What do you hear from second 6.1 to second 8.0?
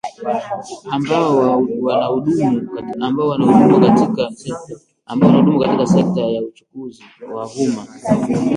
ya uchukuzi wa umma